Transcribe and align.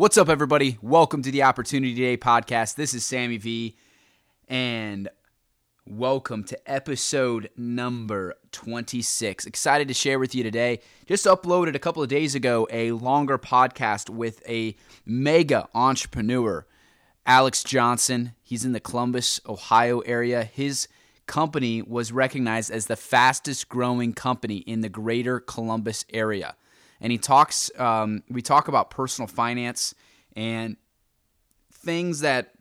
What's 0.00 0.16
up, 0.16 0.30
everybody? 0.30 0.78
Welcome 0.80 1.20
to 1.24 1.30
the 1.30 1.42
Opportunity 1.42 1.94
Today 1.94 2.16
podcast. 2.16 2.76
This 2.76 2.94
is 2.94 3.04
Sammy 3.04 3.36
V, 3.36 3.76
and 4.48 5.10
welcome 5.86 6.42
to 6.44 6.58
episode 6.72 7.50
number 7.54 8.34
26. 8.50 9.44
Excited 9.44 9.88
to 9.88 9.92
share 9.92 10.18
with 10.18 10.34
you 10.34 10.42
today. 10.42 10.80
Just 11.04 11.26
uploaded 11.26 11.74
a 11.74 11.78
couple 11.78 12.02
of 12.02 12.08
days 12.08 12.34
ago 12.34 12.66
a 12.70 12.92
longer 12.92 13.36
podcast 13.36 14.08
with 14.08 14.42
a 14.48 14.74
mega 15.04 15.68
entrepreneur, 15.74 16.64
Alex 17.26 17.62
Johnson. 17.62 18.32
He's 18.42 18.64
in 18.64 18.72
the 18.72 18.80
Columbus, 18.80 19.38
Ohio 19.46 20.00
area. 20.00 20.44
His 20.44 20.88
company 21.26 21.82
was 21.82 22.10
recognized 22.10 22.70
as 22.70 22.86
the 22.86 22.96
fastest 22.96 23.68
growing 23.68 24.14
company 24.14 24.60
in 24.60 24.80
the 24.80 24.88
greater 24.88 25.40
Columbus 25.40 26.06
area 26.10 26.56
and 27.00 27.12
he 27.12 27.18
talks. 27.18 27.70
Um, 27.78 28.22
we 28.28 28.42
talk 28.42 28.68
about 28.68 28.90
personal 28.90 29.26
finance 29.26 29.94
and 30.36 30.76
things 31.72 32.20
that 32.20 32.52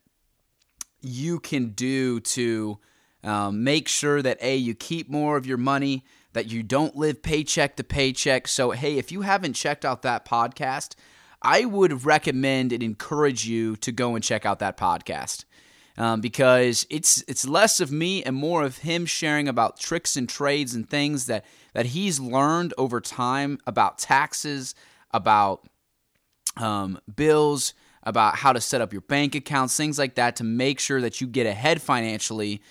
you 1.01 1.39
can 1.39 1.69
do 1.69 2.19
to 2.19 2.79
um, 3.23 3.63
make 3.63 3.87
sure 3.87 4.21
that 4.21 4.37
a 4.41 4.55
you 4.55 4.73
keep 4.75 5.09
more 5.09 5.37
of 5.37 5.45
your 5.45 5.57
money, 5.57 6.05
that 6.33 6.47
you 6.47 6.63
don't 6.63 6.95
live 6.95 7.21
paycheck 7.21 7.75
to 7.77 7.83
paycheck. 7.83 8.47
So 8.47 8.71
hey, 8.71 8.97
if 8.97 9.11
you 9.11 9.21
haven't 9.21 9.53
checked 9.53 9.85
out 9.85 10.01
that 10.03 10.25
podcast, 10.25 10.95
I 11.41 11.65
would 11.65 12.05
recommend 12.05 12.73
and 12.73 12.83
encourage 12.83 13.45
you 13.45 13.75
to 13.77 13.91
go 13.91 14.15
and 14.15 14.23
check 14.23 14.45
out 14.45 14.59
that 14.59 14.77
podcast. 14.77 15.45
Um, 15.99 16.21
because 16.21 16.87
it's 16.89 17.23
it's 17.27 17.45
less 17.45 17.81
of 17.81 17.91
me 17.91 18.23
and 18.23 18.33
more 18.33 18.63
of 18.63 18.77
him 18.79 19.05
sharing 19.05 19.49
about 19.49 19.77
tricks 19.77 20.15
and 20.15 20.29
trades 20.29 20.73
and 20.73 20.89
things 20.89 21.25
that 21.25 21.43
that 21.73 21.87
he's 21.87 22.21
learned 22.21 22.73
over 22.77 23.01
time 23.01 23.59
about 23.67 23.99
taxes, 23.99 24.75
about 25.11 25.67
um, 26.55 26.99
bills, 27.13 27.73
about 28.03 28.35
how 28.35 28.53
to 28.53 28.61
set 28.61 28.79
up 28.79 28.93
your 28.93 29.01
bank 29.01 29.35
accounts, 29.35 29.75
things 29.75 29.99
like 29.99 30.15
that 30.15 30.37
to 30.37 30.43
make 30.45 30.79
sure 30.79 31.01
that 31.01 31.19
you 31.19 31.27
get 31.27 31.45
ahead 31.45 31.81
financially 31.81 32.61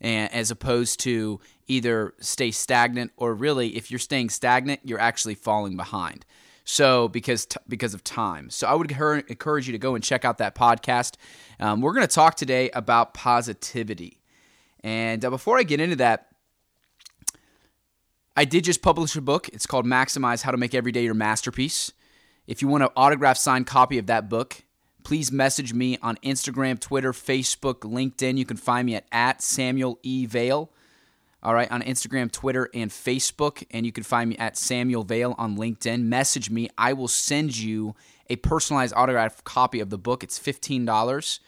and, 0.00 0.32
as 0.32 0.50
opposed 0.50 1.00
to 1.00 1.40
either 1.66 2.14
stay 2.20 2.50
stagnant 2.50 3.12
or 3.16 3.34
really 3.34 3.76
if 3.76 3.90
you're 3.90 3.98
staying 3.98 4.30
stagnant, 4.30 4.80
you're 4.84 4.98
actually 4.98 5.34
falling 5.34 5.76
behind. 5.76 6.24
So 6.70 7.08
because 7.08 7.46
t- 7.46 7.56
because 7.66 7.94
of 7.94 8.04
time, 8.04 8.50
so 8.50 8.68
I 8.68 8.74
would 8.74 8.90
encourage 8.90 9.66
you 9.66 9.72
to 9.72 9.78
go 9.78 9.94
and 9.94 10.04
check 10.04 10.26
out 10.26 10.36
that 10.36 10.54
podcast. 10.54 11.14
Um, 11.58 11.80
we're 11.80 11.94
going 11.94 12.06
to 12.06 12.14
talk 12.14 12.34
today 12.34 12.68
about 12.74 13.14
positivity, 13.14 14.20
and 14.84 15.24
uh, 15.24 15.30
before 15.30 15.58
I 15.58 15.62
get 15.62 15.80
into 15.80 15.96
that, 15.96 16.28
I 18.36 18.44
did 18.44 18.64
just 18.64 18.82
publish 18.82 19.16
a 19.16 19.22
book. 19.22 19.48
It's 19.48 19.64
called 19.64 19.86
Maximize 19.86 20.42
How 20.42 20.50
to 20.50 20.58
Make 20.58 20.74
Every 20.74 20.92
Day 20.92 21.04
Your 21.04 21.14
Masterpiece. 21.14 21.90
If 22.46 22.60
you 22.60 22.68
want 22.68 22.84
an 22.84 22.90
autograph 22.94 23.38
signed 23.38 23.66
copy 23.66 23.96
of 23.96 24.04
that 24.04 24.28
book, 24.28 24.62
please 25.04 25.32
message 25.32 25.72
me 25.72 25.96
on 26.02 26.16
Instagram, 26.16 26.78
Twitter, 26.78 27.12
Facebook, 27.12 27.76
LinkedIn. 27.76 28.36
You 28.36 28.44
can 28.44 28.58
find 28.58 28.84
me 28.84 28.94
at, 28.94 29.06
at 29.10 29.42
Samuel 29.42 29.98
E. 30.02 30.26
Vail. 30.26 30.70
All 31.42 31.54
right, 31.54 31.70
on 31.70 31.82
Instagram, 31.82 32.32
Twitter, 32.32 32.68
and 32.74 32.90
Facebook. 32.90 33.64
And 33.70 33.86
you 33.86 33.92
can 33.92 34.04
find 34.04 34.30
me 34.30 34.36
at 34.38 34.56
Samuel 34.56 35.04
Vail 35.04 35.34
on 35.38 35.56
LinkedIn. 35.56 36.02
Message 36.02 36.50
me. 36.50 36.68
I 36.76 36.92
will 36.92 37.08
send 37.08 37.56
you 37.56 37.94
a 38.28 38.36
personalized 38.36 38.92
autograph 38.96 39.44
copy 39.44 39.80
of 39.80 39.90
the 39.90 39.98
book. 39.98 40.24
It's 40.24 40.38
$15. 40.38 41.38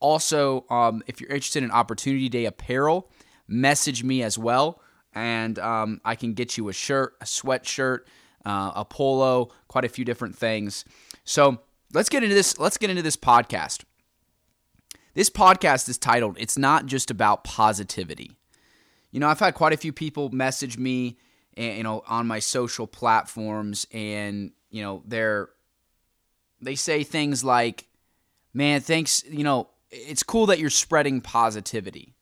Also, 0.00 0.66
um, 0.68 1.02
if 1.06 1.20
you're 1.20 1.30
interested 1.30 1.62
in 1.62 1.70
Opportunity 1.70 2.28
Day 2.28 2.44
apparel, 2.44 3.10
message 3.48 4.02
me 4.02 4.22
as 4.22 4.36
well 4.36 4.80
and 5.16 5.58
um, 5.58 6.00
I 6.04 6.14
can 6.14 6.34
get 6.34 6.58
you 6.58 6.68
a 6.68 6.74
shirt, 6.74 7.16
a 7.22 7.24
sweatshirt, 7.24 8.00
uh, 8.44 8.72
a 8.76 8.84
polo, 8.84 9.50
quite 9.66 9.86
a 9.86 9.88
few 9.88 10.04
different 10.04 10.36
things. 10.36 10.84
So 11.24 11.58
let's 11.94 12.10
get 12.10 12.22
into 12.22 12.34
this. 12.34 12.58
Let's 12.58 12.76
get 12.76 12.90
into 12.90 13.02
this 13.02 13.16
podcast. 13.16 13.84
This 15.14 15.30
podcast 15.30 15.88
is 15.88 15.96
titled 15.96 16.36
"It's 16.38 16.58
Not 16.58 16.84
Just 16.84 17.10
About 17.10 17.42
Positivity." 17.42 18.36
You 19.10 19.20
know, 19.20 19.28
I've 19.28 19.40
had 19.40 19.54
quite 19.54 19.72
a 19.72 19.76
few 19.76 19.92
people 19.92 20.28
message 20.30 20.78
me, 20.78 21.16
you 21.56 21.82
know, 21.82 22.02
on 22.06 22.26
my 22.26 22.38
social 22.38 22.86
platforms, 22.86 23.86
and 23.92 24.52
you 24.70 24.82
know, 24.82 25.02
they're 25.06 25.48
they 26.60 26.74
say 26.74 27.02
things 27.02 27.44
like, 27.44 27.86
"Man, 28.52 28.80
thanks. 28.80 29.24
You 29.28 29.44
know, 29.44 29.70
it's 29.90 30.22
cool 30.22 30.46
that 30.46 30.58
you're 30.58 30.70
spreading 30.70 31.20
positivity." 31.20 32.16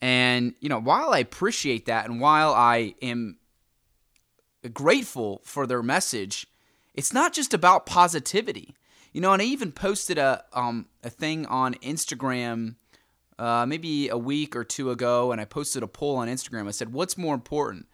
And, 0.00 0.54
you 0.60 0.68
know, 0.68 0.80
while 0.80 1.12
I 1.12 1.18
appreciate 1.18 1.86
that 1.86 2.08
and 2.08 2.20
while 2.20 2.54
I 2.54 2.94
am 3.02 3.38
grateful 4.72 5.42
for 5.44 5.66
their 5.66 5.82
message, 5.82 6.46
it's 6.94 7.12
not 7.12 7.32
just 7.32 7.52
about 7.52 7.86
positivity. 7.86 8.74
You 9.12 9.20
know, 9.20 9.32
and 9.32 9.42
I 9.42 9.46
even 9.46 9.72
posted 9.72 10.18
a 10.18 10.44
um, 10.52 10.86
a 11.02 11.10
thing 11.10 11.46
on 11.46 11.74
Instagram 11.74 12.76
uh, 13.38 13.66
maybe 13.66 14.08
a 14.08 14.18
week 14.18 14.56
or 14.56 14.64
two 14.64 14.90
ago, 14.90 15.32
and 15.32 15.40
I 15.40 15.44
posted 15.44 15.82
a 15.82 15.88
poll 15.88 16.16
on 16.16 16.28
Instagram. 16.28 16.68
I 16.68 16.72
said, 16.72 16.92
"What's 16.92 17.18
more 17.18 17.34
important, 17.34 17.86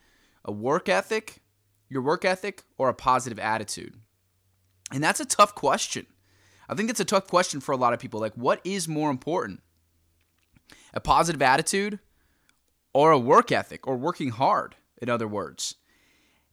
a 0.44 0.53
work 0.53 0.88
ethic, 0.88 1.43
your 1.88 2.03
work 2.03 2.25
ethic, 2.25 2.62
or 2.78 2.88
a 2.88 2.94
positive 2.94 3.38
attitude?" 3.38 3.94
And 4.93 5.03
that's 5.03 5.21
a 5.21 5.25
tough 5.25 5.54
question. 5.54 6.06
I 6.69 6.75
think 6.75 6.88
that's 6.88 7.00
a 7.00 7.04
tough 7.04 7.27
question 7.27 7.60
for 7.60 7.72
a 7.72 7.77
lot 7.77 7.93
of 7.93 7.99
people. 7.99 8.21
Like, 8.21 8.34
what 8.34 8.60
is 8.65 8.88
more 8.88 9.10
important? 9.10 9.60
a 10.94 11.00
positive 11.00 11.43
attitude 11.43 11.99
or 12.93 13.10
a 13.10 13.19
work 13.19 13.53
ethic 13.53 13.87
or 13.87 13.97
working 13.97 14.31
hard, 14.31 14.77
in 15.03 15.10
other 15.10 15.28
words. 15.28 15.75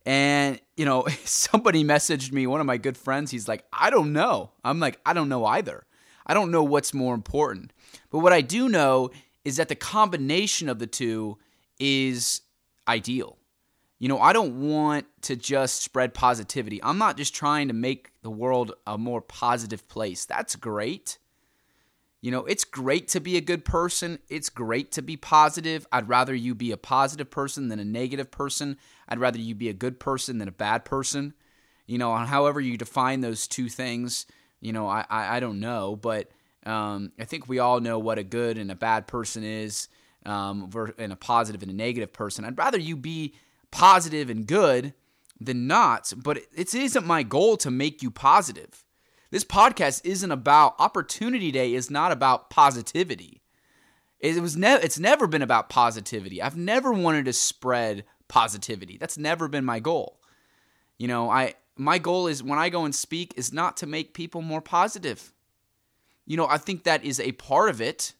And, 0.05 0.59
you 0.75 0.83
know, 0.83 1.05
somebody 1.23 1.83
messaged 1.83 2.31
me, 2.31 2.47
one 2.47 2.59
of 2.59 2.65
my 2.67 2.77
good 2.77 2.97
friends, 2.97 3.31
he's 3.31 3.47
like, 3.47 3.63
I 3.71 3.89
don't 3.89 4.11
know. 4.11 4.51
I'm 4.63 4.79
like, 4.79 4.99
I 5.05 5.13
don't 5.13 5.29
know 5.29 5.45
either. 5.45 5.85
I 6.25 6.33
don't 6.33 6.51
know 6.51 6.63
what's 6.63 6.93
more 6.93 7.13
important. 7.13 7.73
But 8.09 8.19
what 8.19 8.33
I 8.33 8.41
do 8.41 8.69
know 8.69 9.11
is 9.43 9.57
that 9.57 9.69
the 9.69 9.75
combination 9.75 10.69
of 10.69 10.79
the 10.79 10.87
two 10.87 11.37
is 11.79 12.41
ideal. 12.87 13.37
You 13.99 14.07
know, 14.07 14.19
I 14.19 14.33
don't 14.33 14.67
want 14.67 15.05
to 15.23 15.35
just 15.35 15.83
spread 15.83 16.13
positivity. 16.13 16.81
I'm 16.81 16.97
not 16.97 17.17
just 17.17 17.35
trying 17.35 17.67
to 17.67 17.73
make 17.73 18.11
the 18.23 18.31
world 18.31 18.73
a 18.87 18.97
more 18.97 19.21
positive 19.21 19.87
place. 19.87 20.25
That's 20.25 20.55
great. 20.55 21.19
You 22.21 22.31
know, 22.31 22.45
it's 22.45 22.63
great 22.63 23.07
to 23.09 23.19
be 23.19 23.37
a 23.37 23.41
good 23.41 23.65
person. 23.65 24.19
It's 24.29 24.49
great 24.49 24.91
to 24.93 25.01
be 25.01 25.17
positive. 25.17 25.87
I'd 25.91 26.09
rather 26.09 26.35
you 26.35 26.53
be 26.53 26.71
a 26.71 26.77
positive 26.77 27.31
person 27.31 27.67
than 27.69 27.79
a 27.79 27.85
negative 27.85 28.29
person. 28.29 28.77
I'd 29.07 29.19
rather 29.19 29.39
you 29.39 29.55
be 29.55 29.69
a 29.69 29.73
good 29.73 29.99
person 29.99 30.37
than 30.37 30.47
a 30.47 30.51
bad 30.51 30.85
person. 30.85 31.33
You 31.87 31.97
know, 31.97 32.15
however 32.15 32.61
you 32.61 32.77
define 32.77 33.21
those 33.21 33.47
two 33.47 33.69
things, 33.69 34.25
you 34.61 34.71
know, 34.71 34.87
I, 34.87 35.05
I, 35.09 35.37
I 35.37 35.39
don't 35.39 35.59
know. 35.59 35.95
But 35.95 36.29
um, 36.65 37.11
I 37.19 37.25
think 37.25 37.49
we 37.49 37.59
all 37.59 37.79
know 37.79 37.99
what 37.99 38.17
a 38.17 38.23
good 38.23 38.57
and 38.57 38.71
a 38.71 38.75
bad 38.75 39.07
person 39.07 39.43
is, 39.43 39.89
um, 40.25 40.69
and 40.97 41.11
a 41.11 41.17
positive 41.17 41.61
and 41.61 41.71
a 41.71 41.75
negative 41.75 42.13
person. 42.13 42.45
I'd 42.45 42.57
rather 42.57 42.79
you 42.79 42.95
be 42.95 43.33
positive 43.71 44.29
and 44.29 44.45
good 44.45 44.93
than 45.39 45.67
not. 45.67 46.13
But 46.15 46.37
it 46.55 46.73
isn't 46.73 47.05
my 47.05 47.23
goal 47.23 47.57
to 47.57 47.71
make 47.71 48.01
you 48.01 48.11
positive. 48.11 48.85
This 49.31 49.45
podcast 49.45 50.05
isn't 50.05 50.31
about 50.31 50.75
opportunity 50.77 51.51
day 51.51 51.73
is 51.73 51.89
not 51.89 52.11
about 52.11 52.49
positivity. 52.49 53.41
It 54.19 54.39
was 54.39 54.55
never 54.55 54.83
it's 54.83 54.99
never 54.99 55.25
been 55.25 55.41
about 55.41 55.69
positivity. 55.69 56.41
I've 56.41 56.57
never 56.57 56.91
wanted 56.93 57.25
to 57.25 57.33
spread 57.33 58.03
positivity. 58.27 58.97
That's 58.97 59.17
never 59.17 59.47
been 59.47 59.65
my 59.65 59.79
goal. 59.79 60.19
You 60.99 61.07
know, 61.07 61.29
I 61.29 61.55
my 61.81 61.97
goal 61.97 62.27
is 62.27 62.43
when 62.43 62.59
I 62.59 62.69
go 62.69 62.85
and 62.85 62.93
speak 62.93 63.33
is 63.35 63.51
not 63.51 63.75
to 63.77 63.87
make 63.87 64.13
people 64.13 64.43
more 64.43 64.61
positive. 64.61 65.33
You 66.27 66.37
know, 66.37 66.45
I 66.47 66.59
think 66.59 66.83
that 66.83 67.03
is 67.03 67.19
a 67.19 67.31
part 67.31 67.69
of 67.69 67.81
it. 67.81 68.13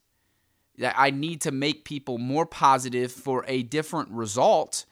That 0.80 0.96
I 0.98 1.12
need 1.12 1.42
to 1.42 1.52
make 1.52 1.86
people 1.86 2.18
more 2.18 2.48
positive 2.48 3.12
for 3.12 3.46
a 3.48 3.62
different 3.62 4.10
result 4.10 4.86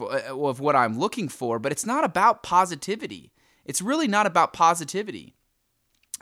uh, 0.00 0.20
of 0.28 0.60
what 0.60 0.76
I'm 0.76 0.98
looking 1.00 1.28
for, 1.28 1.58
but 1.58 1.72
it's 1.72 1.84
not 1.84 2.04
about 2.04 2.44
positivity. 2.44 3.32
It's 3.64 3.82
really 3.82 4.06
not 4.06 4.26
about 4.26 4.52
positivity. 4.52 5.34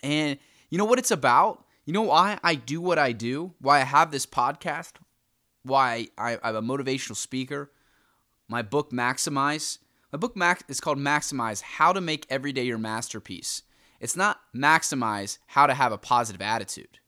And 0.03 0.39
you 0.71 0.79
know 0.79 0.87
what 0.87 0.99
it's 0.99 1.11
about? 1.11 1.67
You 1.85 1.93
know 1.93 2.03
why 2.03 2.39
I 2.43 2.55
do 2.55 2.81
what 2.81 2.99
I 2.99 3.13
do? 3.13 3.53
Why 3.61 3.81
I 3.81 3.85
have 3.85 4.11
this 4.11 4.25
podcast? 4.25 4.93
Why 5.65 6.09
I, 6.17 6.39
I'm 6.43 6.57
a 6.57 6.63
motivational 6.63 7.17
speaker? 7.17 7.71
My 8.49 8.63
book, 8.63 8.91
Maximize. 8.91 9.79
My 10.13 10.19
book 10.19 10.37
Max, 10.37 10.65
is 10.69 10.81
called 10.81 10.99
Maximize 10.99 11.63
How 11.63 11.93
to 11.93 12.01
Make 12.01 12.27
Every 12.29 12.53
Day 12.53 12.65
Your 12.65 12.79
Masterpiece. 12.79 13.63
It's 14.01 14.17
not 14.17 14.41
maximize 14.55 15.39
how 15.47 15.69
to 15.69 15.75
have 15.75 15.93
a 15.93 15.99
positive 15.99 16.43
attitude. 16.43 16.99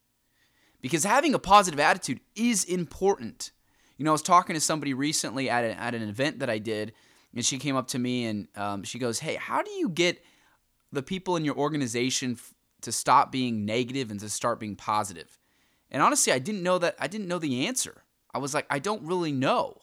Because 0.80 1.04
having 1.04 1.34
a 1.34 1.38
positive 1.38 1.80
attitude 1.80 2.20
is 2.36 2.64
important. 2.64 3.50
You 3.96 4.04
know, 4.04 4.12
I 4.12 4.12
was 4.12 4.22
talking 4.22 4.54
to 4.54 4.60
somebody 4.60 4.94
recently 4.94 5.50
at, 5.50 5.64
a, 5.64 5.72
at 5.80 5.94
an 5.96 6.02
event 6.02 6.38
that 6.40 6.50
I 6.50 6.58
did, 6.58 6.92
and 7.34 7.44
she 7.44 7.58
came 7.58 7.74
up 7.74 7.88
to 7.88 7.98
me 7.98 8.26
and 8.26 8.46
um, 8.56 8.82
she 8.84 9.00
goes, 9.00 9.18
Hey, 9.18 9.34
how 9.34 9.62
do 9.62 9.70
you 9.72 9.88
get 9.88 10.22
the 10.92 11.02
people 11.02 11.36
in 11.36 11.44
your 11.44 11.56
organization 11.56 12.38
to 12.82 12.92
stop 12.92 13.32
being 13.32 13.64
negative 13.64 14.10
and 14.12 14.20
to 14.20 14.28
start 14.28 14.60
being 14.60 14.76
positive? 14.76 15.38
And 15.90 16.02
honestly, 16.02 16.32
I 16.32 16.38
didn't 16.38 16.62
know 16.62 16.78
that 16.78 16.94
I 17.00 17.08
didn't 17.08 17.28
know 17.28 17.38
the 17.38 17.66
answer. 17.66 18.04
I 18.32 18.38
was 18.38 18.54
like, 18.54 18.66
I 18.70 18.78
don't 18.78 19.02
really 19.02 19.32
know 19.32 19.78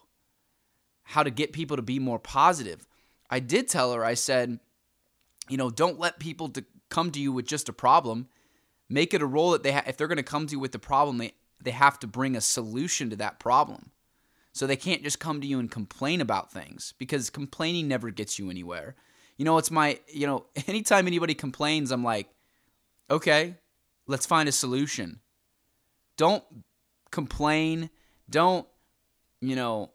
how 1.04 1.24
to 1.24 1.32
get 1.32 1.54
people 1.54 1.76
to 1.76 1.84
be 1.84 2.00
more 2.00 2.20
positive. 2.20 2.88
I 3.30 3.40
did 3.40 3.68
tell 3.68 3.94
her, 3.94 4.04
I 4.04 4.16
said, 4.16 4.60
you 5.48 5.58
know, 5.58 5.70
don't 5.70 6.00
let 6.00 6.20
people 6.20 6.48
de- 6.48 6.66
come 6.90 7.12
to 7.12 7.20
you 7.20 7.32
with 7.32 7.46
just 7.46 7.70
a 7.70 7.74
problem. 7.74 8.28
Make 8.90 9.14
it 9.14 9.22
a 9.22 9.26
role 9.26 9.52
that 9.52 9.64
they 9.64 9.72
ha- 9.72 9.84
if 9.86 9.98
they're 9.98 10.08
going 10.08 10.18
to 10.18 10.24
come 10.24 10.48
to 10.48 10.54
you 10.54 10.60
with 10.60 10.72
the 10.72 10.80
problem, 10.80 11.18
they 11.18 11.34
they 11.62 11.72
have 11.72 12.00
to 12.00 12.08
bring 12.08 12.36
a 12.36 12.42
solution 12.42 13.10
to 13.10 13.16
that 13.18 13.40
problem. 13.40 13.92
So 14.54 14.66
they 14.66 14.76
can't 14.76 15.04
just 15.04 15.20
come 15.20 15.42
to 15.42 15.48
you 15.48 15.60
and 15.60 15.70
complain 15.70 16.22
about 16.22 16.52
things 16.52 16.94
because 16.98 17.30
complaining 17.30 17.88
never 17.88 18.10
gets 18.12 18.40
you 18.40 18.50
anywhere. 18.50 18.96
You 19.38 19.46
know, 19.46 19.58
it's 19.58 19.72
my, 19.72 20.00
you 20.08 20.26
know, 20.26 20.46
anytime 20.68 21.08
anybody 21.08 21.34
complains, 21.34 21.92
I'm 21.92 22.04
like, 22.04 22.28
okay, 23.10 23.56
let's 24.08 24.26
find 24.26 24.50
a 24.50 24.54
solution. 24.54 25.20
Don't 26.18 26.44
complain. 27.12 27.90
Don't, 28.30 28.68
you 29.42 29.56
know, 29.56 29.92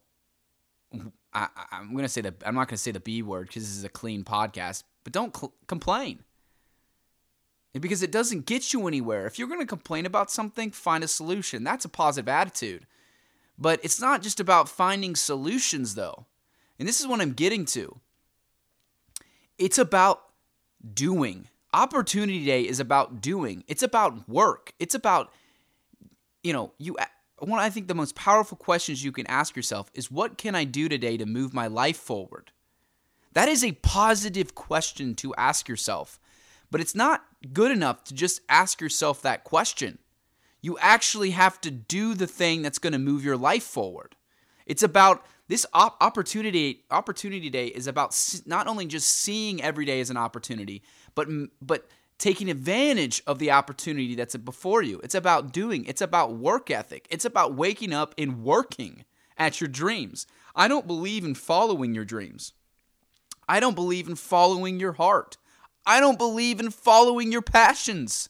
I, 1.34 1.48
am 1.72 1.96
to 1.96 2.08
say 2.08 2.20
that, 2.20 2.34
I'm 2.46 2.54
not 2.54 2.68
to 2.76 2.82
say 2.82 2.92
the 2.92 3.00
B 3.00 3.22
word 3.22 3.48
because 3.48 3.64
this 3.64 3.76
is 3.76 3.84
a 3.84 3.88
clean 3.88 4.24
podcast, 4.24 4.84
but 5.02 5.12
don't 5.12 5.36
cl- 5.36 5.52
complain. 5.66 6.20
Because 7.72 8.04
it 8.04 8.12
doesn't 8.12 8.46
get 8.46 8.72
you 8.72 8.86
anywhere. 8.86 9.26
If 9.26 9.36
you're 9.36 9.48
to 9.60 9.66
complain 9.66 10.06
about 10.06 10.30
something, 10.30 10.70
find 10.70 11.02
a 11.02 11.08
solution. 11.08 11.64
That's 11.64 11.84
a 11.84 11.88
positive 11.88 12.28
attitude. 12.28 12.86
But 13.58 13.80
it's 13.82 14.00
not 14.00 14.22
just 14.22 14.38
about 14.38 14.68
finding 14.68 15.16
solutions, 15.16 15.96
though. 15.96 16.26
And 16.78 16.86
this 16.86 17.00
is 17.00 17.06
what 17.06 17.20
I'm 17.20 17.32
getting 17.32 17.64
to. 17.66 18.00
It's 19.58 19.78
about 19.78 20.22
doing. 20.92 21.48
Opportunity 21.72 22.44
Day 22.44 22.62
is 22.62 22.78
about 22.78 23.20
doing. 23.20 23.64
It's 23.66 23.82
about 23.82 24.28
work. 24.28 24.72
It's 24.78 24.94
about, 24.94 25.32
you 26.44 26.52
know, 26.52 26.72
you. 26.78 26.96
One, 27.38 27.60
I 27.60 27.70
think 27.70 27.88
the 27.88 27.94
most 27.94 28.14
powerful 28.14 28.56
questions 28.56 29.04
you 29.04 29.12
can 29.12 29.26
ask 29.26 29.56
yourself 29.56 29.90
is 29.94 30.10
what 30.10 30.38
can 30.38 30.54
I 30.54 30.64
do 30.64 30.88
today 30.88 31.16
to 31.16 31.26
move 31.26 31.52
my 31.52 31.66
life 31.66 31.96
forward? 31.96 32.52
That 33.32 33.48
is 33.48 33.64
a 33.64 33.72
positive 33.72 34.54
question 34.54 35.14
to 35.16 35.34
ask 35.34 35.68
yourself. 35.68 36.20
But 36.70 36.80
it's 36.80 36.94
not 36.94 37.24
good 37.52 37.70
enough 37.70 38.04
to 38.04 38.14
just 38.14 38.40
ask 38.48 38.80
yourself 38.80 39.22
that 39.22 39.44
question. 39.44 39.98
You 40.62 40.78
actually 40.78 41.30
have 41.30 41.60
to 41.60 41.70
do 41.70 42.14
the 42.14 42.26
thing 42.26 42.62
that's 42.62 42.78
going 42.78 42.94
to 42.94 42.98
move 42.98 43.24
your 43.24 43.36
life 43.36 43.64
forward. 43.64 44.16
It's 44.66 44.82
about 44.82 45.26
this 45.48 45.66
op- 45.74 46.02
opportunity 46.02 46.84
opportunity 46.90 47.50
day 47.50 47.66
is 47.66 47.86
about 47.86 48.18
not 48.46 48.66
only 48.66 48.86
just 48.86 49.10
seeing 49.10 49.62
every 49.62 49.84
day 49.84 50.00
as 50.00 50.08
an 50.08 50.16
opportunity, 50.16 50.82
but 51.14 51.28
but 51.60 51.86
taking 52.18 52.50
advantage 52.50 53.22
of 53.26 53.38
the 53.38 53.50
opportunity 53.50 54.14
that's 54.14 54.36
before 54.36 54.82
you. 54.82 55.00
It's 55.02 55.14
about 55.14 55.52
doing. 55.52 55.84
It's 55.84 56.00
about 56.00 56.34
work 56.34 56.70
ethic. 56.70 57.06
It's 57.10 57.24
about 57.24 57.54
waking 57.54 57.92
up 57.92 58.14
and 58.16 58.42
working 58.42 59.04
at 59.36 59.60
your 59.60 59.68
dreams. 59.68 60.26
I 60.54 60.68
don't 60.68 60.86
believe 60.86 61.24
in 61.24 61.34
following 61.34 61.94
your 61.94 62.04
dreams. 62.04 62.52
I 63.48 63.60
don't 63.60 63.74
believe 63.74 64.08
in 64.08 64.14
following 64.14 64.80
your 64.80 64.92
heart. 64.92 65.36
I 65.86 66.00
don't 66.00 66.18
believe 66.18 66.60
in 66.60 66.70
following 66.70 67.30
your 67.30 67.42
passions. 67.42 68.28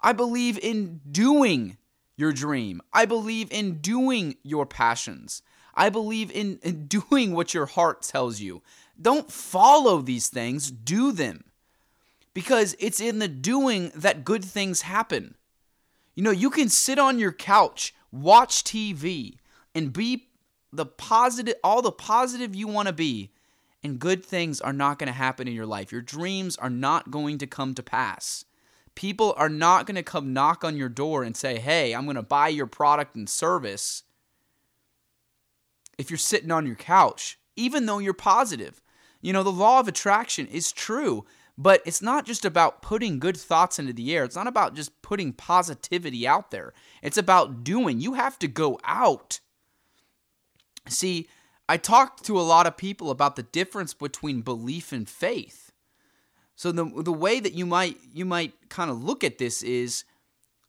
I 0.00 0.12
believe 0.12 0.58
in 0.58 1.00
doing 1.10 1.78
your 2.16 2.32
dream. 2.32 2.80
I 2.92 3.06
believe 3.06 3.50
in 3.50 3.78
doing 3.78 4.36
your 4.42 4.66
passions. 4.66 5.42
I 5.74 5.88
believe 5.88 6.30
in, 6.30 6.58
in, 6.62 6.86
doing 6.86 7.32
what 7.32 7.54
your 7.54 7.66
heart 7.66 8.02
tells 8.02 8.40
you. 8.40 8.62
Don't 9.00 9.30
follow 9.30 10.00
these 10.00 10.28
things, 10.28 10.70
do 10.70 11.10
them. 11.10 11.44
Because 12.34 12.76
it's 12.78 13.00
in 13.00 13.20
the 13.20 13.28
doing 13.28 13.92
that 13.94 14.24
good 14.24 14.44
things 14.44 14.82
happen. 14.82 15.36
You 16.14 16.22
know, 16.22 16.30
you 16.30 16.50
can 16.50 16.68
sit 16.68 16.98
on 16.98 17.18
your 17.18 17.32
couch, 17.32 17.94
watch 18.10 18.64
TV, 18.64 19.36
and 19.74 19.92
be 19.92 20.28
the 20.72 20.86
positive, 20.86 21.54
all 21.62 21.82
the 21.82 21.92
positive 21.92 22.54
you 22.54 22.66
want 22.66 22.88
to 22.88 22.94
be, 22.94 23.30
and 23.82 23.98
good 23.98 24.24
things 24.24 24.60
are 24.60 24.72
not 24.72 24.98
going 24.98 25.08
to 25.08 25.12
happen 25.12 25.46
in 25.46 25.54
your 25.54 25.66
life. 25.66 25.92
Your 25.92 26.00
dreams 26.00 26.56
are 26.56 26.70
not 26.70 27.10
going 27.10 27.38
to 27.38 27.46
come 27.46 27.74
to 27.74 27.82
pass. 27.82 28.44
People 28.94 29.34
are 29.36 29.48
not 29.48 29.86
going 29.86 29.96
to 29.96 30.02
come 30.02 30.32
knock 30.32 30.64
on 30.64 30.76
your 30.76 30.88
door 30.88 31.22
and 31.22 31.36
say, 31.36 31.58
hey, 31.58 31.94
I'm 31.94 32.04
going 32.04 32.16
to 32.16 32.22
buy 32.22 32.48
your 32.48 32.66
product 32.66 33.16
and 33.16 33.28
service 33.28 34.04
if 35.98 36.10
you're 36.10 36.18
sitting 36.18 36.50
on 36.50 36.66
your 36.66 36.76
couch, 36.76 37.38
even 37.56 37.86
though 37.86 37.98
you're 37.98 38.14
positive. 38.14 38.80
You 39.20 39.32
know, 39.32 39.42
the 39.42 39.52
law 39.52 39.80
of 39.80 39.88
attraction 39.88 40.46
is 40.46 40.72
true, 40.72 41.24
but 41.56 41.82
it's 41.84 42.02
not 42.02 42.26
just 42.26 42.44
about 42.44 42.82
putting 42.82 43.18
good 43.18 43.36
thoughts 43.36 43.78
into 43.78 43.92
the 43.92 44.14
air. 44.14 44.24
It's 44.24 44.36
not 44.36 44.48
about 44.48 44.74
just 44.74 45.00
putting 45.02 45.32
positivity 45.32 46.26
out 46.26 46.50
there. 46.50 46.72
It's 47.02 47.16
about 47.16 47.62
doing. 47.62 48.00
You 48.00 48.14
have 48.14 48.38
to 48.40 48.48
go 48.48 48.78
out. 48.84 49.40
See, 50.88 51.28
I 51.68 51.76
talked 51.76 52.24
to 52.24 52.38
a 52.38 52.42
lot 52.42 52.66
of 52.66 52.76
people 52.76 53.10
about 53.10 53.36
the 53.36 53.44
difference 53.44 53.94
between 53.94 54.42
belief 54.42 54.92
and 54.92 55.08
faith. 55.08 55.72
So 56.56 56.72
the 56.72 56.84
the 56.84 57.12
way 57.12 57.40
that 57.40 57.54
you 57.54 57.66
might 57.66 57.98
you 58.12 58.24
might 58.24 58.68
kind 58.68 58.90
of 58.90 59.02
look 59.02 59.24
at 59.24 59.38
this 59.38 59.62
is 59.62 60.04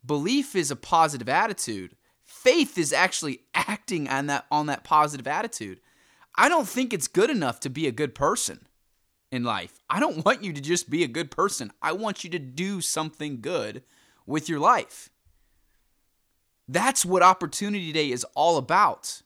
belief 0.06 0.56
is 0.56 0.72
a 0.72 0.76
positive 0.76 1.30
attitude. 1.30 1.96
Faith 2.24 2.78
is 2.78 2.94
actually 2.94 3.42
acting 3.56 4.08
on 4.08 4.28
that 4.28 4.46
on 4.52 4.68
that 4.68 4.84
positive 4.84 5.28
attitude. 5.28 5.80
I 6.36 6.50
don't 6.50 6.68
think 6.68 6.94
it's 6.94 7.08
good 7.08 7.30
enough 7.30 7.60
to 7.62 7.70
be 7.70 7.88
a 7.88 7.92
good 7.92 8.14
person 8.14 8.68
in 9.36 9.44
life. 9.44 9.80
I 9.90 10.00
don't 10.00 10.26
want 10.26 10.44
you 10.44 10.54
to 10.54 10.62
just 10.62 10.90
be 10.90 11.04
a 11.04 11.08
good 11.08 11.30
person. 11.30 11.72
I 11.82 11.92
want 11.92 12.24
you 12.24 12.30
to 12.32 12.40
do 12.40 12.82
something 12.82 13.42
good 13.42 13.84
with 14.26 14.50
your 14.50 14.60
life. 14.60 15.10
That's 16.68 17.06
what 17.06 17.22
opportunity 17.22 17.92
day 17.92 18.10
is 18.10 18.26
all 18.34 18.58
about. 18.58 19.22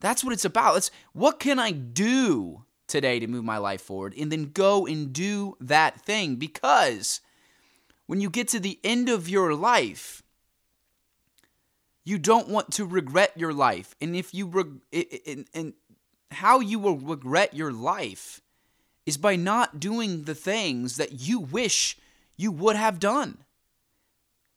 That's 0.00 0.22
what 0.22 0.32
it's 0.32 0.44
about. 0.44 0.74
Let's 0.74 0.90
what 1.12 1.40
can 1.40 1.58
I 1.58 1.72
do 1.72 2.64
today 2.86 3.18
to 3.20 3.26
move 3.26 3.44
my 3.44 3.58
life 3.58 3.80
forward 3.80 4.14
and 4.18 4.30
then 4.30 4.50
go 4.50 4.86
and 4.86 5.12
do 5.12 5.56
that 5.60 6.02
thing 6.02 6.36
because 6.36 7.20
when 8.06 8.20
you 8.20 8.28
get 8.28 8.48
to 8.48 8.60
the 8.60 8.80
end 8.82 9.08
of 9.08 9.28
your 9.28 9.54
life 9.54 10.22
you 12.04 12.18
don't 12.18 12.48
want 12.48 12.72
to 12.72 12.84
regret 12.84 13.30
your 13.36 13.52
life 13.52 13.94
and 14.00 14.16
if 14.16 14.34
you 14.34 14.82
and, 15.24 15.46
and 15.54 15.72
how 16.32 16.58
you 16.58 16.80
will 16.80 16.98
regret 16.98 17.54
your 17.54 17.72
life 17.72 18.39
is 19.10 19.16
by 19.16 19.36
not 19.36 19.80
doing 19.80 20.22
the 20.22 20.34
things 20.34 20.96
that 20.96 21.20
you 21.20 21.38
wish 21.38 21.98
you 22.36 22.50
would 22.50 22.76
have 22.76 22.98
done 22.98 23.44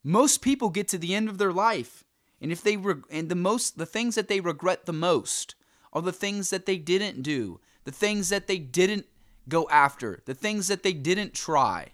most 0.04 0.42
people 0.42 0.70
get 0.70 0.88
to 0.88 0.98
the 0.98 1.14
end 1.16 1.28
of 1.28 1.38
their 1.38 1.54
life 1.54 2.04
and 2.44 2.52
if 2.52 2.62
they 2.62 2.76
reg- 2.76 3.06
and 3.10 3.30
the 3.30 3.36
most 3.36 3.78
the 3.78 3.86
things 3.86 4.16
that 4.16 4.28
they 4.28 4.42
regret 4.42 4.86
the 4.86 4.94
most 4.94 5.56
are 5.94 6.02
the 6.02 6.12
things 6.12 6.50
that 6.50 6.66
they 6.66 6.78
didn't 6.78 7.22
do, 7.22 7.62
the 7.86 7.92
things 7.92 8.30
that 8.30 8.48
they 8.48 8.58
didn't 8.58 9.06
go 9.48 9.68
after, 9.70 10.22
the 10.26 10.34
things 10.34 10.68
that 10.68 10.84
they 10.84 10.92
didn't 10.92 11.34
try. 11.34 11.94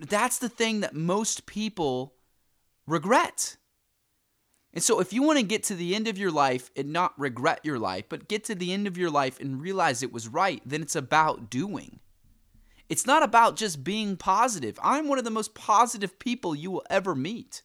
That's 0.00 0.38
the 0.38 0.48
thing 0.48 0.80
that 0.80 0.94
most 0.94 1.44
people 1.44 2.14
regret. 2.86 3.56
And 4.74 4.82
so, 4.82 4.98
if 4.98 5.12
you 5.12 5.22
want 5.22 5.38
to 5.38 5.44
get 5.44 5.62
to 5.64 5.76
the 5.76 5.94
end 5.94 6.08
of 6.08 6.18
your 6.18 6.32
life 6.32 6.70
and 6.76 6.92
not 6.92 7.18
regret 7.18 7.60
your 7.62 7.78
life, 7.78 8.06
but 8.08 8.28
get 8.28 8.42
to 8.44 8.56
the 8.56 8.72
end 8.72 8.88
of 8.88 8.98
your 8.98 9.08
life 9.08 9.38
and 9.38 9.62
realize 9.62 10.02
it 10.02 10.12
was 10.12 10.26
right, 10.26 10.60
then 10.66 10.82
it's 10.82 10.96
about 10.96 11.48
doing. 11.48 12.00
It's 12.88 13.06
not 13.06 13.22
about 13.22 13.56
just 13.56 13.84
being 13.84 14.16
positive. 14.16 14.78
I'm 14.82 15.08
one 15.08 15.18
of 15.18 15.24
the 15.24 15.30
most 15.30 15.54
positive 15.54 16.18
people 16.18 16.56
you 16.56 16.72
will 16.72 16.84
ever 16.90 17.14
meet. 17.14 17.62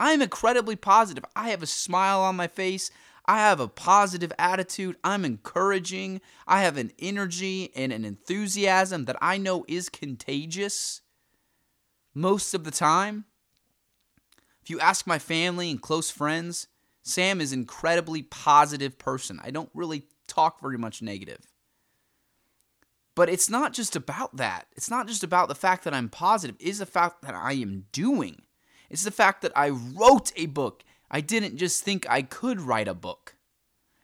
I 0.00 0.12
am 0.12 0.20
incredibly 0.20 0.74
positive. 0.74 1.24
I 1.36 1.50
have 1.50 1.62
a 1.62 1.66
smile 1.66 2.20
on 2.20 2.34
my 2.34 2.48
face. 2.48 2.90
I 3.26 3.38
have 3.38 3.60
a 3.60 3.68
positive 3.68 4.32
attitude. 4.38 4.96
I'm 5.04 5.24
encouraging. 5.24 6.20
I 6.48 6.62
have 6.62 6.76
an 6.76 6.90
energy 6.98 7.70
and 7.76 7.92
an 7.92 8.04
enthusiasm 8.04 9.04
that 9.06 9.16
I 9.22 9.38
know 9.38 9.64
is 9.68 9.88
contagious 9.88 11.00
most 12.12 12.54
of 12.54 12.64
the 12.64 12.70
time. 12.72 13.24
If 14.64 14.70
you 14.70 14.80
ask 14.80 15.06
my 15.06 15.18
family 15.18 15.70
and 15.70 15.82
close 15.82 16.10
friends, 16.10 16.68
Sam 17.02 17.42
is 17.42 17.52
an 17.52 17.58
incredibly 17.58 18.22
positive 18.22 18.96
person. 18.96 19.38
I 19.44 19.50
don't 19.50 19.68
really 19.74 20.04
talk 20.26 20.58
very 20.58 20.78
much 20.78 21.02
negative. 21.02 21.52
But 23.14 23.28
it's 23.28 23.50
not 23.50 23.74
just 23.74 23.94
about 23.94 24.38
that. 24.38 24.68
It's 24.72 24.88
not 24.88 25.06
just 25.06 25.22
about 25.22 25.48
the 25.48 25.54
fact 25.54 25.84
that 25.84 25.92
I'm 25.92 26.08
positive. 26.08 26.56
It 26.58 26.66
is 26.66 26.78
the 26.78 26.86
fact 26.86 27.20
that 27.20 27.34
I 27.34 27.52
am 27.52 27.84
doing. 27.92 28.40
It's 28.88 29.04
the 29.04 29.10
fact 29.10 29.42
that 29.42 29.52
I 29.54 29.68
wrote 29.68 30.32
a 30.34 30.46
book. 30.46 30.82
I 31.10 31.20
didn't 31.20 31.58
just 31.58 31.84
think 31.84 32.08
I 32.08 32.22
could 32.22 32.58
write 32.58 32.88
a 32.88 32.94
book. 32.94 33.36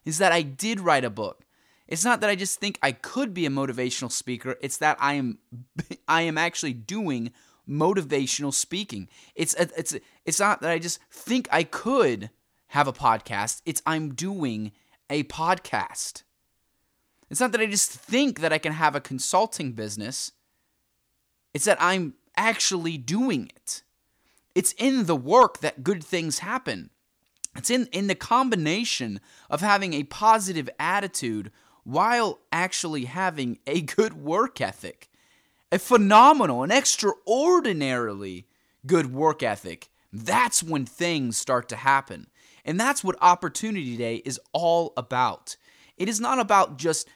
It's 0.05 0.19
that 0.19 0.31
I 0.31 0.43
did 0.43 0.79
write 0.79 1.03
a 1.03 1.09
book. 1.09 1.43
It's 1.87 2.05
not 2.05 2.21
that 2.21 2.29
I 2.29 2.35
just 2.35 2.59
think 2.59 2.77
I 2.83 2.91
could 2.91 3.33
be 3.33 3.47
a 3.47 3.49
motivational 3.49 4.11
speaker. 4.11 4.57
It's 4.61 4.77
that 4.77 4.97
I 4.99 5.15
am 5.15 5.39
I 6.07 6.21
am 6.21 6.37
actually 6.37 6.73
doing 6.73 7.31
motivational 7.71 8.53
speaking. 8.53 9.07
It's 9.35 9.53
it's 9.55 9.95
it's 10.25 10.39
not 10.39 10.61
that 10.61 10.71
I 10.71 10.79
just 10.79 10.99
think 11.09 11.47
I 11.51 11.63
could 11.63 12.29
have 12.67 12.87
a 12.87 12.93
podcast. 12.93 13.61
It's 13.65 13.81
I'm 13.85 14.13
doing 14.13 14.71
a 15.09 15.23
podcast. 15.23 16.23
It's 17.29 17.39
not 17.39 17.53
that 17.53 17.61
I 17.61 17.65
just 17.65 17.91
think 17.91 18.41
that 18.41 18.51
I 18.51 18.57
can 18.57 18.73
have 18.73 18.95
a 18.95 19.01
consulting 19.01 19.71
business. 19.71 20.33
It's 21.53 21.65
that 21.65 21.77
I'm 21.79 22.15
actually 22.35 22.97
doing 22.97 23.49
it. 23.55 23.83
It's 24.53 24.73
in 24.73 25.05
the 25.05 25.15
work 25.15 25.59
that 25.59 25.83
good 25.83 26.03
things 26.03 26.39
happen. 26.39 26.89
It's 27.55 27.69
in, 27.69 27.87
in 27.91 28.07
the 28.07 28.15
combination 28.15 29.19
of 29.49 29.61
having 29.61 29.93
a 29.93 30.03
positive 30.03 30.69
attitude 30.79 31.51
while 31.83 32.39
actually 32.51 33.05
having 33.05 33.59
a 33.67 33.81
good 33.81 34.13
work 34.13 34.61
ethic. 34.61 35.10
A 35.71 35.79
phenomenal, 35.79 36.63
an 36.63 36.71
extraordinarily 36.71 38.47
good 38.85 39.13
work 39.13 39.41
ethic, 39.43 39.89
that's 40.11 40.61
when 40.61 40.85
things 40.85 41.37
start 41.37 41.69
to 41.69 41.75
happen. 41.75 42.27
And 42.65 42.79
that's 42.79 43.03
what 43.03 43.15
Opportunity 43.21 43.95
Day 43.97 44.17
is 44.17 44.39
all 44.53 44.93
about. 44.97 45.55
It 45.97 46.09
is 46.09 46.19
not 46.19 46.39
about 46.39 46.77
just 46.77 47.07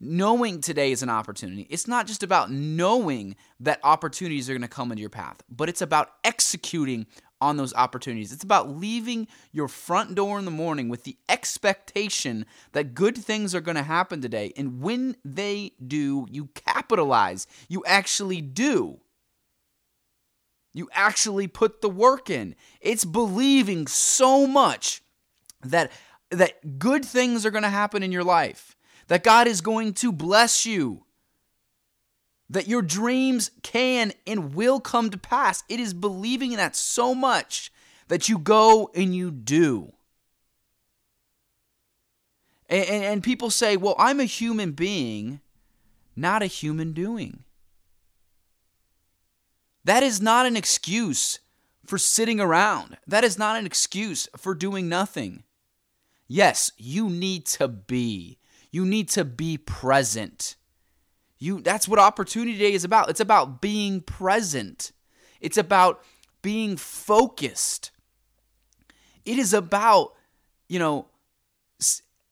knowing 0.00 0.60
today 0.60 0.92
is 0.92 1.02
an 1.02 1.08
opportunity. 1.08 1.66
It's 1.70 1.88
not 1.88 2.06
just 2.06 2.22
about 2.22 2.50
knowing 2.50 3.36
that 3.60 3.80
opportunities 3.82 4.48
are 4.48 4.52
going 4.52 4.62
to 4.62 4.68
come 4.68 4.92
into 4.92 5.00
your 5.00 5.10
path, 5.10 5.42
but 5.50 5.68
it's 5.68 5.82
about 5.82 6.12
executing 6.24 7.06
on 7.40 7.56
those 7.56 7.74
opportunities. 7.74 8.32
It's 8.32 8.44
about 8.44 8.68
leaving 8.68 9.28
your 9.52 9.68
front 9.68 10.14
door 10.14 10.38
in 10.38 10.44
the 10.44 10.50
morning 10.50 10.88
with 10.88 11.04
the 11.04 11.16
expectation 11.28 12.46
that 12.72 12.94
good 12.94 13.16
things 13.16 13.54
are 13.54 13.60
going 13.60 13.76
to 13.76 13.82
happen 13.82 14.20
today. 14.20 14.52
And 14.56 14.80
when 14.80 15.16
they 15.24 15.72
do, 15.84 16.26
you 16.30 16.48
capitalize. 16.88 17.46
You 17.68 17.84
actually 17.86 18.40
do. 18.40 18.98
You 20.72 20.88
actually 20.92 21.46
put 21.46 21.80
the 21.80 21.88
work 21.88 22.30
in. 22.30 22.54
It's 22.80 23.04
believing 23.04 23.86
so 23.86 24.46
much 24.46 25.02
that 25.64 25.90
that 26.30 26.78
good 26.78 27.04
things 27.04 27.46
are 27.46 27.50
going 27.50 27.62
to 27.62 27.70
happen 27.70 28.02
in 28.02 28.12
your 28.12 28.24
life. 28.24 28.76
That 29.08 29.24
God 29.24 29.46
is 29.46 29.62
going 29.62 29.94
to 29.94 30.12
bless 30.12 30.66
you 30.66 31.04
that 32.50 32.68
your 32.68 32.80
dreams 32.80 33.50
can 33.62 34.12
and 34.26 34.54
will 34.54 34.80
come 34.80 35.10
to 35.10 35.18
pass. 35.18 35.64
It 35.68 35.80
is 35.80 35.92
believing 35.92 36.52
in 36.52 36.56
that 36.56 36.76
so 36.76 37.14
much 37.14 37.70
that 38.08 38.28
you 38.28 38.38
go 38.38 38.90
and 38.94 39.14
you 39.14 39.30
do. 39.30 39.92
And, 42.70 42.84
and, 42.88 43.04
and, 43.04 43.22
people 43.22 43.50
say, 43.50 43.76
well, 43.76 43.94
I'm 43.98 44.20
a 44.20 44.24
human 44.24 44.72
being, 44.72 45.40
not 46.18 46.42
a 46.42 46.46
human 46.46 46.92
doing. 46.92 47.44
That 49.84 50.02
is 50.02 50.20
not 50.20 50.44
an 50.44 50.56
excuse 50.56 51.38
for 51.86 51.96
sitting 51.96 52.40
around. 52.40 52.98
That 53.06 53.24
is 53.24 53.38
not 53.38 53.58
an 53.58 53.64
excuse 53.64 54.28
for 54.36 54.54
doing 54.54 54.88
nothing. 54.88 55.44
Yes, 56.26 56.72
you 56.76 57.08
need 57.08 57.46
to 57.46 57.68
be. 57.68 58.38
You 58.70 58.84
need 58.84 59.08
to 59.10 59.24
be 59.24 59.56
present. 59.56 60.56
You 61.38 61.62
that's 61.62 61.88
what 61.88 61.98
opportunity 61.98 62.58
day 62.58 62.74
is 62.74 62.84
about. 62.84 63.08
It's 63.08 63.20
about 63.20 63.62
being 63.62 64.02
present. 64.02 64.92
It's 65.40 65.56
about 65.56 66.02
being 66.42 66.76
focused. 66.76 67.90
It 69.24 69.38
is 69.38 69.54
about, 69.54 70.14
you 70.68 70.78
know, 70.78 71.06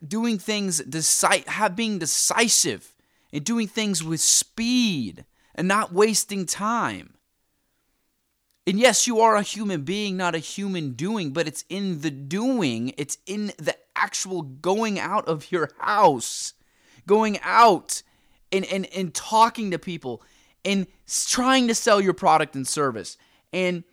doing 0.07 0.38
things 0.38 0.83
deci- 0.83 1.76
being 1.76 1.99
decisive 1.99 2.95
and 3.33 3.45
doing 3.45 3.66
things 3.66 4.02
with 4.02 4.21
speed 4.21 5.25
and 5.54 5.66
not 5.66 5.92
wasting 5.92 6.47
time. 6.47 7.14
And 8.66 8.80
yes, 8.80 9.06
you 9.06 9.21
are 9.21 9.37
a 9.37 9.42
human 9.42 9.83
being, 9.83 10.16
not 10.16 10.35
a 10.35 10.38
human 10.38 10.92
doing, 10.92 11.33
but 11.33 11.47
it's 11.47 11.64
in 11.68 12.00
the 12.00 12.11
doing, 12.11 12.92
it's 12.97 13.18
in 13.25 13.52
the 13.59 13.76
actual 13.95 14.42
going 14.42 14.99
out 14.99 15.28
of 15.28 15.52
your 15.52 15.71
house, 15.78 16.54
going 17.06 17.38
out 17.42 18.02
and, 18.50 18.64
and, 18.66 18.87
and 18.95 19.14
talking 19.14 19.71
to 19.71 19.78
people 19.78 20.23
and 20.64 20.88
trying 21.28 21.68
to 21.68 21.75
sell 21.75 22.00
your 22.00 22.12
product 22.12 22.56
and 22.56 22.66
service 22.66 23.16
and 23.52 23.85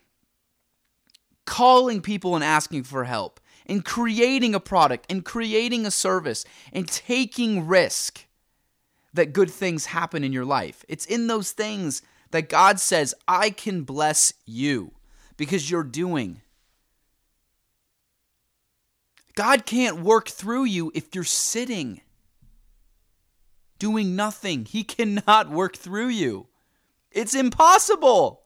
calling 1.46 2.00
people 2.00 2.34
and 2.34 2.42
asking 2.42 2.82
for 2.82 3.04
help 3.04 3.38
and 3.66 3.84
creating 3.84 4.54
a 4.54 4.60
product 4.60 5.06
and 5.08 5.24
creating 5.24 5.86
a 5.86 5.90
service 5.90 6.44
and 6.72 6.88
taking 6.88 7.66
risk 7.66 8.26
that 9.14 9.32
good 9.32 9.50
things 9.50 9.86
happen 9.86 10.22
in 10.22 10.32
your 10.32 10.44
life. 10.44 10.84
It's 10.88 11.06
in 11.06 11.26
those 11.26 11.52
things 11.52 12.02
that 12.32 12.48
God 12.48 12.78
says, 12.80 13.14
I 13.26 13.50
can 13.50 13.82
bless 13.82 14.34
you 14.44 14.92
because 15.36 15.70
you're 15.70 15.84
doing. 15.84 16.40
God 19.34 19.66
can't 19.66 20.00
work 20.00 20.28
through 20.28 20.64
you 20.64 20.92
if 20.94 21.14
you're 21.14 21.24
sitting 21.24 22.00
doing 23.78 24.16
nothing. 24.16 24.64
He 24.64 24.82
cannot 24.82 25.50
work 25.50 25.76
through 25.76 26.08
you. 26.08 26.46
It's 27.10 27.34
impossible. 27.34 28.42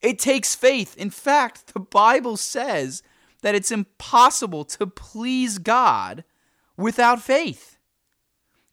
It 0.00 0.18
takes 0.18 0.54
faith. 0.54 0.96
In 0.96 1.10
fact, 1.10 1.74
the 1.74 1.80
Bible 1.80 2.36
says 2.36 3.02
that 3.42 3.54
it's 3.54 3.70
impossible 3.70 4.64
to 4.64 4.86
please 4.86 5.58
God 5.58 6.24
without 6.76 7.20
faith. 7.20 7.71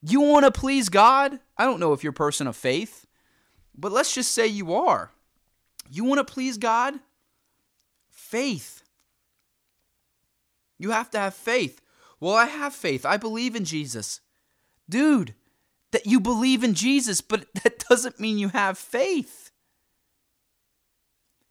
You 0.01 0.21
want 0.21 0.45
to 0.45 0.51
please 0.51 0.89
God? 0.89 1.39
I 1.57 1.65
don't 1.65 1.79
know 1.79 1.93
if 1.93 2.03
you're 2.03 2.11
a 2.11 2.13
person 2.13 2.47
of 2.47 2.55
faith, 2.55 3.05
but 3.77 3.91
let's 3.91 4.13
just 4.13 4.31
say 4.31 4.47
you 4.47 4.73
are. 4.73 5.11
You 5.89 6.03
want 6.03 6.25
to 6.25 6.33
please 6.33 6.57
God? 6.57 6.95
Faith. 8.09 8.83
You 10.77 10.91
have 10.91 11.09
to 11.11 11.19
have 11.19 11.33
faith. 11.33 11.81
Well, 12.19 12.35
I 12.35 12.45
have 12.45 12.73
faith. 12.73 13.05
I 13.05 13.17
believe 13.17 13.55
in 13.55 13.65
Jesus. 13.65 14.21
Dude, 14.87 15.35
that 15.91 16.05
you 16.05 16.19
believe 16.19 16.63
in 16.63 16.73
Jesus, 16.73 17.21
but 17.21 17.45
that 17.63 17.79
doesn't 17.89 18.19
mean 18.19 18.37
you 18.37 18.49
have 18.49 18.77
faith. 18.77 19.51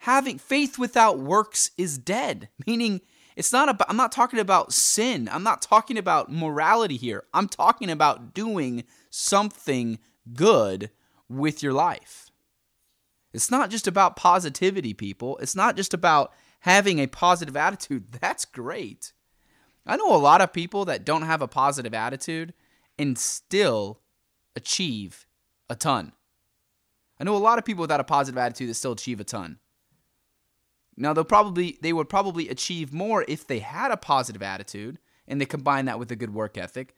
Having 0.02 0.38
faith 0.38 0.78
without 0.78 1.18
works 1.18 1.70
is 1.76 1.98
dead, 1.98 2.48
meaning 2.66 3.00
it's 3.38 3.52
not 3.52 3.68
about 3.68 3.88
I'm 3.88 3.96
not 3.96 4.10
talking 4.10 4.40
about 4.40 4.72
sin. 4.72 5.28
I'm 5.30 5.44
not 5.44 5.62
talking 5.62 5.96
about 5.96 6.30
morality 6.30 6.96
here. 6.96 7.22
I'm 7.32 7.48
talking 7.48 7.88
about 7.88 8.34
doing 8.34 8.82
something 9.10 10.00
good 10.34 10.90
with 11.28 11.62
your 11.62 11.72
life. 11.72 12.32
It's 13.32 13.48
not 13.48 13.70
just 13.70 13.86
about 13.86 14.16
positivity, 14.16 14.92
people. 14.92 15.38
It's 15.38 15.54
not 15.54 15.76
just 15.76 15.94
about 15.94 16.32
having 16.60 16.98
a 16.98 17.06
positive 17.06 17.56
attitude. 17.56 18.10
That's 18.20 18.44
great. 18.44 19.12
I 19.86 19.96
know 19.96 20.12
a 20.12 20.18
lot 20.18 20.40
of 20.40 20.52
people 20.52 20.84
that 20.86 21.04
don't 21.04 21.22
have 21.22 21.40
a 21.40 21.46
positive 21.46 21.94
attitude 21.94 22.54
and 22.98 23.16
still 23.16 24.00
achieve 24.56 25.28
a 25.70 25.76
ton. 25.76 26.10
I 27.20 27.24
know 27.24 27.36
a 27.36 27.38
lot 27.38 27.58
of 27.58 27.64
people 27.64 27.82
without 27.82 28.00
a 28.00 28.04
positive 28.04 28.38
attitude 28.38 28.68
that 28.68 28.74
still 28.74 28.92
achieve 28.92 29.20
a 29.20 29.24
ton. 29.24 29.60
Now 30.98 31.12
they'll 31.12 31.24
probably 31.24 31.78
they 31.80 31.92
would 31.92 32.08
probably 32.08 32.48
achieve 32.48 32.92
more 32.92 33.24
if 33.28 33.46
they 33.46 33.60
had 33.60 33.90
a 33.90 33.96
positive 33.96 34.42
attitude 34.42 34.98
and 35.26 35.40
they 35.40 35.46
combine 35.46 35.84
that 35.84 35.98
with 35.98 36.10
a 36.10 36.16
good 36.16 36.34
work 36.34 36.58
ethic. 36.58 36.94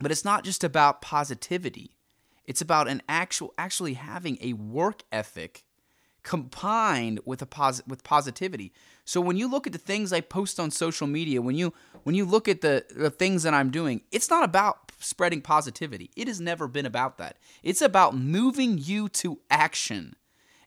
But 0.00 0.10
it's 0.10 0.24
not 0.24 0.44
just 0.44 0.64
about 0.64 1.00
positivity. 1.00 1.96
It's 2.44 2.60
about 2.60 2.88
an 2.88 3.02
actual 3.08 3.54
actually 3.56 3.94
having 3.94 4.38
a 4.40 4.54
work 4.54 5.04
ethic 5.12 5.64
combined 6.24 7.20
with 7.24 7.40
a 7.42 7.46
pos- 7.46 7.86
with 7.86 8.02
positivity. 8.02 8.72
So 9.04 9.20
when 9.20 9.36
you 9.36 9.48
look 9.48 9.66
at 9.66 9.72
the 9.72 9.78
things 9.78 10.12
I 10.12 10.20
post 10.20 10.58
on 10.58 10.70
social 10.70 11.06
media, 11.06 11.40
when 11.40 11.54
you 11.54 11.72
when 12.02 12.16
you 12.16 12.24
look 12.24 12.48
at 12.48 12.62
the, 12.62 12.84
the 12.94 13.10
things 13.10 13.44
that 13.44 13.54
I'm 13.54 13.70
doing, 13.70 14.02
it's 14.10 14.30
not 14.30 14.42
about 14.42 14.90
spreading 14.98 15.40
positivity. 15.40 16.10
It 16.16 16.26
has 16.26 16.40
never 16.40 16.66
been 16.66 16.86
about 16.86 17.18
that. 17.18 17.36
It's 17.62 17.82
about 17.82 18.16
moving 18.16 18.78
you 18.78 19.08
to 19.10 19.38
action. 19.50 20.16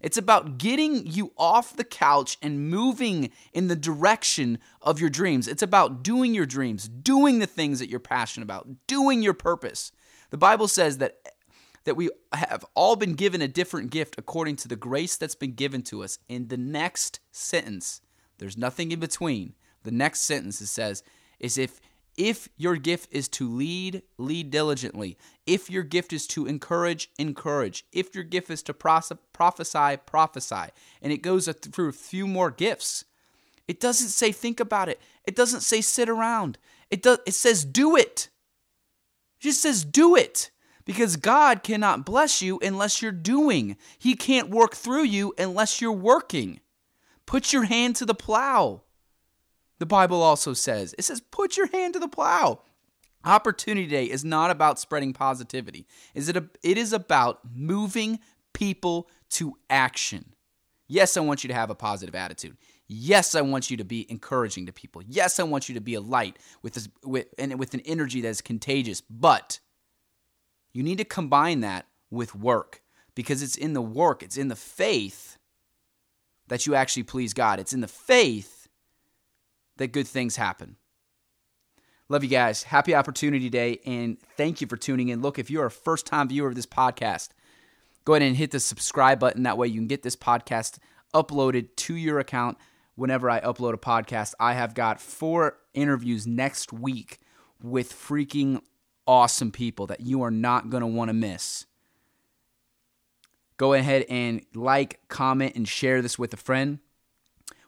It's 0.02 0.18
about 0.18 0.58
getting 0.58 1.06
you 1.06 1.34
off 1.38 1.76
the 1.76 1.84
couch 1.84 2.38
and 2.42 2.70
moving 2.70 3.32
in 3.54 3.68
the 3.68 3.76
direction 3.76 4.60
of 4.82 5.00
your 5.00 5.10
dreams. 5.10 5.48
It's 5.48 5.64
about 5.64 6.04
doing 6.04 6.34
your 6.34 6.46
dreams, 6.46 6.88
doing 6.88 7.40
the 7.40 7.48
things 7.48 7.80
that 7.80 7.90
you're 7.90 8.00
passionate 8.00 8.46
about, 8.46 8.68
doing 8.88 9.22
your 9.22 9.34
purpose. 9.34 9.92
The 10.30 10.38
Bible 10.38 10.68
says 10.68 10.98
that 10.98 11.18
that 11.86 11.96
we 11.96 12.10
have 12.34 12.66
all 12.76 12.98
been 12.98 13.14
given 13.14 13.42
a 13.42 13.48
different 13.48 13.92
gift 13.92 14.16
according 14.18 14.58
to 14.58 14.68
the 14.68 14.76
grace 14.76 15.16
that's 15.16 15.36
been 15.36 15.54
given 15.54 15.82
to 15.82 16.04
us. 16.04 16.20
In 16.28 16.50
the 16.50 16.58
next 16.58 17.22
sentence, 17.32 18.02
there's 18.40 18.58
nothing 18.58 18.92
in 18.92 19.00
between. 19.00 19.54
The 19.84 19.92
next 19.92 20.24
sentence 20.24 20.60
it 20.60 20.68
says 20.68 21.02
is 21.40 21.58
if 21.58 21.80
if 22.18 22.50
your 22.58 22.76
gift 22.76 23.08
is 23.12 23.28
to 23.30 23.48
lead, 23.48 24.02
lead 24.18 24.50
diligently. 24.50 25.18
If 25.46 25.70
your 25.70 25.84
gift 25.84 26.12
is 26.12 26.26
to 26.28 26.48
encourage, 26.48 27.12
encourage. 27.20 27.86
If 27.94 28.16
your 28.16 28.24
gift 28.24 28.50
is 28.50 28.64
to 28.64 28.74
prophesy, 28.74 29.98
prophesy. 30.06 30.72
And 31.02 31.14
it 31.14 31.22
goes 31.22 31.48
through 31.48 31.90
a 31.90 31.94
few 31.94 32.28
more 32.28 32.50
gifts. 32.50 33.06
It 33.68 33.80
doesn't 33.80 34.10
say 34.10 34.32
think 34.32 34.60
about 34.60 34.90
it. 34.90 35.00
It 35.26 35.36
doesn't 35.36 35.62
say 35.62 35.82
sit 35.82 36.10
around. 36.10 36.58
It 36.90 37.04
does 37.04 37.20
it 37.28 37.34
says 37.34 37.64
do 37.64 37.96
it. 37.96 38.30
It 39.40 39.44
just 39.44 39.62
says 39.62 39.86
do 39.86 40.16
it. 40.16 40.50
Because 40.86 41.18
God 41.18 41.64
cannot 41.64 42.06
bless 42.06 42.42
you 42.42 42.60
unless 42.62 43.02
you're 43.02 43.12
doing. 43.12 43.76
He 44.00 44.16
can't 44.16 44.50
work 44.50 44.74
through 44.74 45.04
you 45.04 45.34
unless 45.38 45.82
you're 45.82 45.92
working. 45.92 46.62
Put 47.26 47.52
your 47.52 47.66
hand 47.66 47.98
to 47.98 48.06
the 48.06 48.16
plow. 48.16 48.84
The 49.80 49.86
Bible 49.86 50.22
also 50.22 50.54
says, 50.54 50.96
it 50.98 51.04
says, 51.04 51.22
put 51.22 51.58
your 51.58 51.68
hand 51.68 51.94
to 51.94 52.00
the 52.00 52.08
plow. 52.08 52.62
Opportunity 53.26 53.88
Day 53.88 54.06
is 54.06 54.24
not 54.26 54.52
about 54.52 54.80
spreading 54.80 55.14
positivity. 55.14 55.86
Is 56.14 56.30
it, 56.30 56.38
a, 56.38 56.50
it 56.64 56.78
is 56.78 56.94
about 56.94 57.42
moving 57.54 58.20
people 58.54 59.10
to 59.32 59.58
action. 59.70 60.34
Yes, 60.88 61.18
I 61.18 61.20
want 61.20 61.44
you 61.44 61.50
to 61.50 61.54
have 61.54 61.70
a 61.70 61.76
positive 61.76 62.16
attitude. 62.16 62.58
Yes, 62.88 63.36
I 63.36 63.42
want 63.42 63.70
you 63.70 63.78
to 63.78 63.84
be 63.84 64.10
encouraging 64.10 64.66
to 64.68 64.72
people. 64.72 65.02
Yes, 65.06 65.40
I 65.40 65.44
want 65.44 65.68
you 65.68 65.76
to 65.76 65.82
be 65.82 65.96
a 65.96 66.02
light 66.02 66.38
with 66.62 66.74
this, 66.76 66.88
with 67.04 67.28
and 67.38 67.60
with 67.60 67.74
an 67.74 67.82
energy 67.82 68.22
that 68.22 68.30
is 68.30 68.42
contagious. 68.42 69.02
But 69.02 69.60
you 70.72 70.82
need 70.84 70.98
to 71.00 71.04
combine 71.04 71.60
that 71.60 71.86
with 72.10 72.34
work. 72.34 72.82
because 73.18 73.42
it's 73.42 73.56
in 73.58 73.74
the 73.74 73.82
work, 73.82 74.22
it's 74.22 74.38
in 74.38 74.48
the 74.48 74.56
faith 74.56 75.40
that 76.50 76.68
you 76.68 76.76
actually 76.76 77.02
please 77.02 77.34
God. 77.34 77.60
It's 77.60 77.74
in 77.74 77.82
the 77.82 77.88
faith 77.88 78.57
that 79.78 79.88
good 79.88 80.08
things 80.08 80.36
happen. 80.36 80.78
Love 82.10 82.24
you 82.24 82.30
guys. 82.30 82.64
Happy 82.64 82.96
Opportunity 82.96 83.50
Day, 83.50 83.80
and 83.86 84.18
thank 84.38 84.62
you 84.62 84.68
for 84.68 84.78
tuning 84.78 85.10
in. 85.10 85.22
Look, 85.22 85.38
if 85.38 85.50
you're 85.50 85.66
a 85.66 85.72
first 85.72 86.06
time 86.06 86.30
viewer 86.30 86.48
of 86.48 86.56
this 86.56 86.66
podcast, 86.66 87.30
go 88.06 88.14
ahead 88.14 88.26
and 88.26 88.38
hit 88.38 88.52
the 88.52 88.62
subscribe 88.62 89.20
button. 89.20 89.44
That 89.44 89.58
way, 89.58 89.68
you 89.68 89.80
can 89.80 89.88
get 89.88 90.04
this 90.04 90.16
podcast 90.16 90.78
uploaded 91.14 91.76
to 91.76 91.96
your 91.96 92.20
account 92.20 92.58
whenever 92.96 93.30
I 93.30 93.42
upload 93.42 93.74
a 93.74 93.78
podcast. 93.78 94.34
I 94.40 94.54
have 94.54 94.74
got 94.74 95.02
four 95.02 95.58
interviews 95.74 96.26
next 96.26 96.72
week 96.72 97.20
with 97.62 97.92
freaking 97.92 98.62
awesome 99.06 99.52
people 99.52 99.88
that 99.88 100.02
you 100.02 100.22
are 100.22 100.32
not 100.32 100.70
going 100.70 100.82
to 100.82 100.88
want 100.88 101.10
to 101.10 101.14
miss. 101.14 101.66
Go 103.58 103.74
ahead 103.74 104.06
and 104.10 104.42
like, 104.54 105.02
comment, 105.10 105.56
and 105.56 105.68
share 105.68 106.02
this 106.02 106.18
with 106.18 106.34
a 106.34 106.38
friend. 106.38 106.80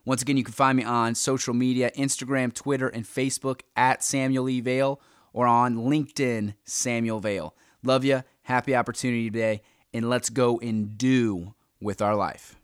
Once 0.09 0.23
again, 0.23 0.37
you 0.37 0.43
can 0.43 0.55
find 0.55 0.75
me 0.75 0.83
on 0.83 1.13
social 1.13 1.53
media 1.53 1.91
Instagram, 1.95 2.51
Twitter, 2.51 2.87
and 2.87 3.05
Facebook 3.05 3.61
at 3.75 4.03
Samuel 4.03 4.49
E. 4.49 4.59
Vail 4.59 4.99
or 5.33 5.45
on 5.45 5.75
LinkedIn, 5.75 6.55
Samuel 6.63 7.19
Vail. 7.19 7.53
Love 7.83 8.03
you. 8.03 8.23
Happy 8.41 8.75
opportunity 8.75 9.29
today. 9.29 9.61
And 9.93 10.09
let's 10.09 10.31
go 10.31 10.59
and 10.61 10.97
do 10.97 11.53
with 11.79 12.01
our 12.01 12.15
life. 12.15 12.58